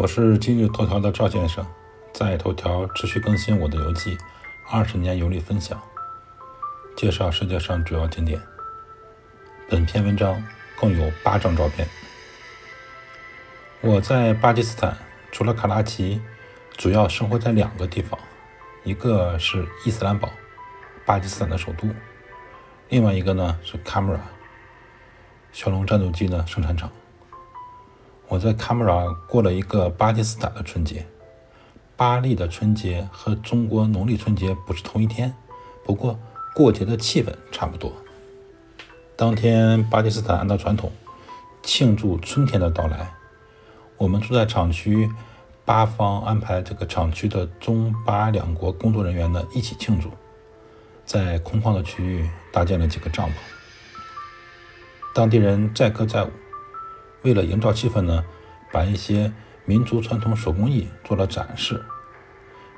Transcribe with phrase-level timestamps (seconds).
[0.00, 1.66] 我是今日头条的赵先生，
[2.12, 4.16] 在头条持续更新我的游记，
[4.70, 5.82] 二十年游历分享，
[6.96, 8.40] 介绍世界上主要景点。
[9.68, 10.40] 本篇文章
[10.78, 11.88] 共有八张照片。
[13.80, 14.96] 我在巴基斯坦，
[15.32, 16.22] 除了卡拉奇，
[16.76, 18.16] 主要生活在两个地方，
[18.84, 20.30] 一个是伊斯兰堡，
[21.04, 21.88] 巴基斯坦的首都；
[22.88, 24.20] 另外一个呢是卡姆拉，
[25.50, 26.88] 骁龙战斗机的生产厂。
[28.28, 31.06] 我在卡姆拉过了一个巴基斯坦的春节。
[31.96, 35.34] 巴黎的春节和中国农历春节不是同一天，
[35.82, 36.18] 不过
[36.54, 37.90] 过节的气氛差不多。
[39.16, 40.92] 当天，巴基斯坦按照传统
[41.62, 43.10] 庆祝春天的到来。
[43.96, 45.10] 我们住在厂区，
[45.64, 50.10] 巴方安排这个厂区的中巴两国工作人员呢一起庆祝，
[51.06, 53.32] 在空旷的区域搭建了几个帐篷。
[55.14, 56.30] 当地人载歌载舞。
[57.28, 58.24] 为了营造气氛呢，
[58.72, 59.30] 把一些
[59.66, 61.84] 民族传统手工艺做了展示。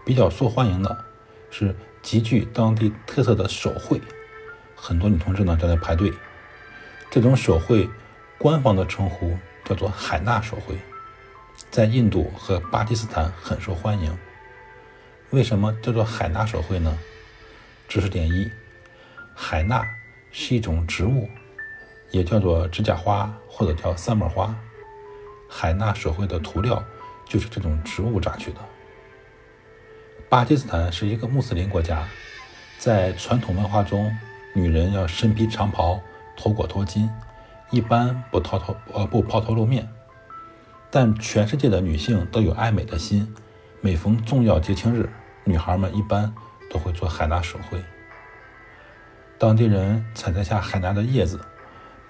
[0.04, 1.04] 比较受欢迎的
[1.52, 4.00] 是极具当地特色的手绘，
[4.74, 6.12] 很多女同志呢在那排队。
[7.12, 7.88] 这种手绘
[8.38, 10.76] 官方的称呼叫做海纳手绘，
[11.70, 14.18] 在印度和巴基斯坦很受欢迎。
[15.30, 16.98] 为什么叫做海纳手绘呢？
[17.86, 18.50] 知识点一：
[19.32, 19.86] 海纳
[20.32, 21.28] 是一种植物。
[22.10, 24.54] 也叫做指甲花或者叫三抹花，
[25.48, 26.82] 海纳手绘的涂料
[27.24, 28.58] 就是这种植物榨取的。
[30.28, 32.06] 巴基斯坦是一个穆斯林国家，
[32.78, 34.16] 在传统文化中，
[34.54, 36.00] 女人要身披长袍，
[36.36, 37.08] 头裹头巾，
[37.70, 39.88] 一般不抛头呃不抛头露面。
[40.90, 43.32] 但全世界的女性都有爱美的心，
[43.80, 45.08] 每逢重要节庆日，
[45.44, 46.34] 女孩们一般
[46.68, 47.80] 都会做海纳手绘。
[49.38, 51.40] 当地人采摘下海纳的叶子。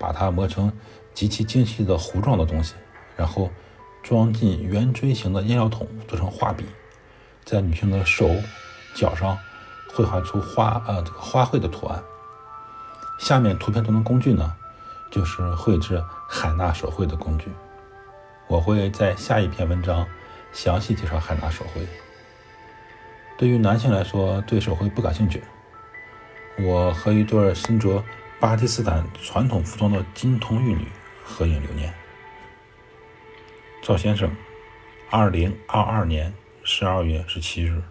[0.00, 0.72] 把它磨成
[1.12, 2.74] 极其精细的糊状的东西，
[3.14, 3.50] 然后
[4.02, 6.64] 装进圆锥形的烟药桶，做成画笔，
[7.44, 8.34] 在女性的手
[8.94, 9.38] 脚上
[9.92, 12.02] 绘画出花呃这个花卉的图案。
[13.18, 14.56] 下面图片中的工具呢，
[15.10, 17.50] 就是绘制海纳手绘的工具。
[18.48, 20.06] 我会在下一篇文章
[20.50, 21.86] 详细介绍海纳手绘。
[23.36, 25.42] 对于男性来说，对手绘不感兴趣。
[26.58, 28.02] 我和一对身着。
[28.40, 30.86] 巴基斯坦传统服装的金童玉女
[31.22, 31.92] 合影留念。
[33.82, 34.34] 赵先生，
[35.10, 36.32] 二零二二年
[36.64, 37.82] 十二月十七日。